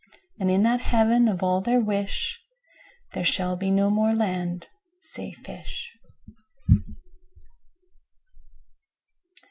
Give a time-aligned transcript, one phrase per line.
[0.39, 4.65] 33And in that Heaven of all their wish,34There shall be no more land,
[4.99, 5.91] say fish.